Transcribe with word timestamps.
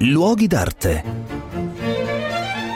Luoghi 0.00 0.46
d'arte. 0.46 1.02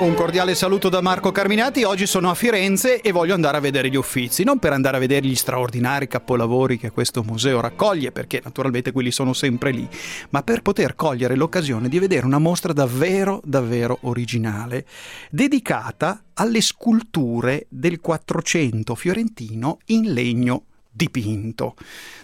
Un 0.00 0.14
cordiale 0.14 0.56
saluto 0.56 0.88
da 0.88 1.00
Marco 1.00 1.30
Carminati. 1.30 1.84
Oggi 1.84 2.04
sono 2.04 2.28
a 2.28 2.34
Firenze 2.34 3.00
e 3.00 3.12
voglio 3.12 3.34
andare 3.34 3.58
a 3.58 3.60
vedere 3.60 3.88
gli 3.88 3.94
Uffizi, 3.94 4.42
non 4.42 4.58
per 4.58 4.72
andare 4.72 4.96
a 4.96 5.00
vedere 5.00 5.24
gli 5.24 5.36
straordinari 5.36 6.08
capolavori 6.08 6.78
che 6.78 6.90
questo 6.90 7.22
museo 7.22 7.60
raccoglie, 7.60 8.10
perché 8.10 8.40
naturalmente 8.42 8.90
quelli 8.90 9.12
sono 9.12 9.34
sempre 9.34 9.70
lì, 9.70 9.88
ma 10.30 10.42
per 10.42 10.62
poter 10.62 10.96
cogliere 10.96 11.36
l'occasione 11.36 11.88
di 11.88 12.00
vedere 12.00 12.26
una 12.26 12.40
mostra 12.40 12.72
davvero, 12.72 13.40
davvero 13.44 13.98
originale, 14.00 14.84
dedicata 15.30 16.24
alle 16.34 16.60
sculture 16.60 17.66
del 17.68 18.00
Quattrocento 18.00 18.96
fiorentino 18.96 19.78
in 19.86 20.12
legno 20.12 20.64
dipinto. 20.92 21.74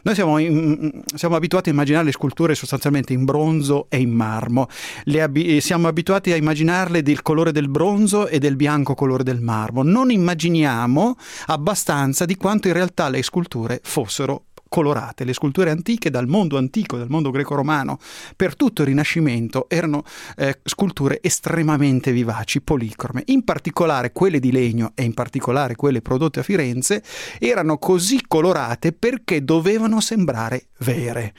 Noi 0.03 0.15
siamo, 0.15 0.39
in, 0.39 1.03
siamo, 1.15 1.35
abituati 1.37 1.71
a 1.71 1.73
immaginare 1.73 2.05
le 2.05 2.13
sculture 2.13 2.55
sostanzialmente 2.55 3.15
in 3.15 3.25
bronzo 3.25 3.87
e 3.89 3.99
in 3.99 4.11
marmo, 4.11 4.69
ab- 5.07 5.57
siamo 5.59 5.89
abituati 5.89 6.33
a 6.33 6.37
immaginarle 6.37 7.03
del 7.03 7.23
colore 7.23 7.51
del 7.51 7.69
bronzo 7.69 8.29
e 8.29 8.39
del 8.39 8.57
bianco 8.57 8.95
colore 8.95 9.25
del 9.25 9.41
marmo, 9.41 9.83
non 9.83 10.11
immaginiamo 10.11 11.17
abbastanza 11.47 12.27
di 12.27 12.37
quanto 12.37 12.69
in 12.69 12.75
realtà 12.75 13.09
le 13.09 13.23
sculture 13.23 13.81
fossero 13.83 14.45
colorate. 14.69 15.25
Le 15.25 15.33
sculture 15.33 15.71
antiche 15.71 16.11
dal 16.11 16.27
mondo 16.27 16.57
antico, 16.59 16.97
dal 16.97 17.09
mondo 17.09 17.31
greco-romano, 17.31 17.99
per 18.37 18.57
tutto 18.57 18.83
il 18.83 18.89
Rinascimento 18.89 19.69
erano 19.69 20.05
eh, 20.37 20.59
sculture 20.63 21.21
estremamente 21.23 22.13
vivaci, 22.13 22.61
policrome. 22.61 23.23
In 23.27 23.45
particolare 23.45 24.13
quelle 24.13 24.41
di 24.41 24.53
legno 24.53 24.93
e 24.95 25.03
in 25.03 25.15
particolare 25.15 25.75
quelle 25.75 26.03
prodotte 26.03 26.41
a 26.41 26.43
Firenze 26.43 27.03
erano 27.39 27.79
così 27.79 28.21
colorate 28.27 28.93
perché 28.93 29.45
dovevano 29.45 30.01
sembrare 30.01 30.67
vere. 30.79 31.35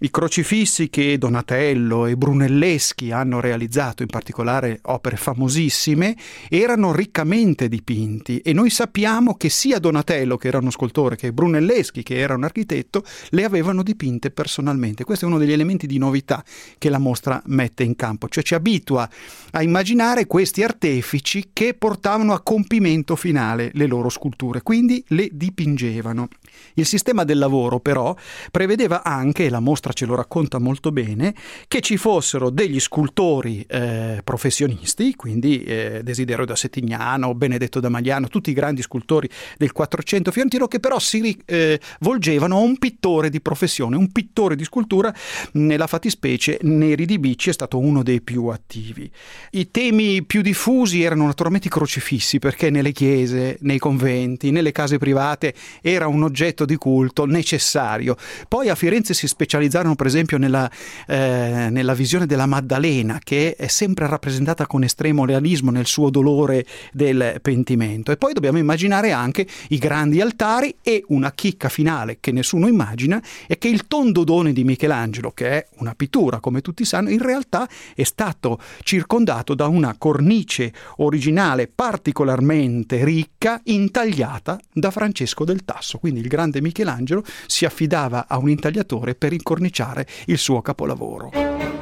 I 0.00 0.12
crocifissi 0.12 0.90
che 0.90 1.18
Donatello 1.18 2.06
e 2.06 2.16
Brunelleschi 2.16 3.10
hanno 3.10 3.40
realizzato, 3.40 4.02
in 4.02 4.08
particolare 4.08 4.78
opere 4.82 5.16
famosissime, 5.16 6.16
erano 6.48 6.92
riccamente 6.92 7.68
dipinti 7.68 8.38
e 8.38 8.52
noi 8.52 8.70
sappiamo 8.70 9.34
che 9.34 9.48
sia 9.48 9.80
Donatello, 9.80 10.36
che 10.36 10.46
era 10.46 10.58
uno 10.58 10.70
scultore, 10.70 11.16
che 11.16 11.32
Brunelleschi, 11.32 12.04
che 12.04 12.16
era 12.16 12.36
un 12.36 12.44
architetto, 12.44 13.02
le 13.30 13.42
avevano 13.42 13.82
dipinte 13.82 14.30
personalmente. 14.30 15.02
Questo 15.02 15.24
è 15.24 15.28
uno 15.28 15.38
degli 15.38 15.50
elementi 15.50 15.88
di 15.88 15.98
novità 15.98 16.44
che 16.78 16.90
la 16.90 16.98
mostra 16.98 17.42
mette 17.46 17.82
in 17.82 17.96
campo, 17.96 18.28
cioè 18.28 18.44
ci 18.44 18.54
abitua 18.54 19.10
a 19.50 19.62
immaginare 19.64 20.26
questi 20.26 20.62
artefici 20.62 21.50
che 21.52 21.74
portavano 21.74 22.34
a 22.34 22.40
compimento 22.40 23.16
finale 23.16 23.72
le 23.74 23.86
loro 23.88 24.10
sculture, 24.10 24.62
quindi 24.62 25.02
le 25.08 25.28
dipingevano. 25.32 26.28
Il 26.74 26.86
sistema 26.86 27.24
del 27.24 27.38
lavoro 27.38 27.80
però 27.80 28.14
prevedeva 28.50 29.02
anche, 29.02 29.46
e 29.46 29.50
la 29.50 29.60
mostra 29.60 29.92
ce 29.92 30.06
lo 30.06 30.14
racconta 30.14 30.58
molto 30.58 30.92
bene, 30.92 31.34
che 31.66 31.80
ci 31.80 31.96
fossero 31.96 32.50
degli 32.50 32.80
scultori 32.80 33.64
eh, 33.68 34.20
professionisti, 34.24 35.14
quindi 35.14 35.62
eh, 35.62 36.00
Desiderio 36.02 36.44
da 36.44 36.56
Settignano, 36.56 37.34
Benedetto 37.34 37.80
da 37.80 37.88
Magliano, 37.88 38.28
tutti 38.28 38.50
i 38.50 38.54
grandi 38.54 38.82
scultori 38.82 39.28
del 39.56 39.72
400 39.72 40.30
fiorentino 40.30 40.66
che 40.66 40.80
però 40.80 40.98
si 40.98 41.36
eh, 41.46 41.80
volgevano 42.00 42.56
a 42.56 42.60
un 42.60 42.78
pittore 42.78 43.30
di 43.30 43.40
professione, 43.40 43.96
un 43.96 44.10
pittore 44.12 44.56
di 44.56 44.64
scultura, 44.64 45.14
nella 45.52 45.86
fattispecie 45.86 46.58
Neri 46.62 47.06
di 47.06 47.18
Bicci 47.18 47.50
è 47.50 47.52
stato 47.52 47.78
uno 47.78 48.02
dei 48.02 48.20
più 48.20 48.46
attivi. 48.46 49.10
I 49.52 49.70
temi 49.70 50.24
più 50.24 50.42
diffusi 50.42 51.02
erano 51.02 51.26
naturalmente 51.26 51.68
i 51.68 51.70
crocifissi, 51.70 52.38
perché 52.38 52.70
nelle 52.70 52.92
chiese, 52.92 53.58
nei 53.60 53.78
conventi, 53.78 54.50
nelle 54.50 54.72
case 54.72 54.98
private 54.98 55.54
era 55.80 56.06
un 56.06 56.22
oggetto 56.22 56.47
oggetto 56.48 56.64
di 56.64 56.76
culto 56.76 57.26
necessario. 57.26 58.16
Poi 58.48 58.68
a 58.68 58.74
Firenze 58.74 59.14
si 59.14 59.26
specializzarono 59.26 59.94
per 59.94 60.06
esempio 60.06 60.38
nella, 60.38 60.70
eh, 61.06 61.68
nella 61.70 61.94
visione 61.94 62.26
della 62.26 62.46
Maddalena 62.46 63.20
che 63.22 63.54
è 63.54 63.66
sempre 63.66 64.06
rappresentata 64.06 64.66
con 64.66 64.82
estremo 64.82 65.24
realismo 65.24 65.70
nel 65.70 65.86
suo 65.86 66.10
dolore 66.10 66.64
del 66.92 67.38
pentimento. 67.42 68.12
E 68.12 68.16
poi 68.16 68.32
dobbiamo 68.32 68.58
immaginare 68.58 69.12
anche 69.12 69.46
i 69.68 69.78
grandi 69.78 70.20
altari 70.20 70.74
e 70.82 71.04
una 71.08 71.32
chicca 71.32 71.68
finale 71.68 72.18
che 72.20 72.32
nessuno 72.32 72.66
immagina 72.66 73.22
è 73.46 73.58
che 73.58 73.68
il 73.68 73.86
tondodone 73.86 74.52
di 74.52 74.64
Michelangelo, 74.64 75.32
che 75.32 75.48
è 75.50 75.66
una 75.78 75.94
pittura 75.94 76.40
come 76.40 76.60
tutti 76.60 76.84
sanno, 76.84 77.10
in 77.10 77.22
realtà 77.22 77.68
è 77.94 78.04
stato 78.04 78.58
circondato 78.82 79.54
da 79.54 79.66
una 79.66 79.94
cornice 79.98 80.72
originale 80.96 81.68
particolarmente 81.68 83.04
ricca 83.04 83.60
intagliata 83.64 84.58
da 84.72 84.90
Francesco 84.90 85.44
del 85.44 85.64
Tasso. 85.64 85.98
Quindi 85.98 86.20
il 86.28 86.34
grande 86.34 86.60
Michelangelo 86.60 87.24
si 87.46 87.64
affidava 87.64 88.26
a 88.28 88.36
un 88.38 88.50
intagliatore 88.50 89.14
per 89.14 89.32
incorniciare 89.32 90.06
il 90.26 90.36
suo 90.36 90.60
capolavoro. 90.60 91.77